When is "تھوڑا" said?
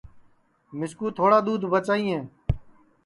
1.17-1.39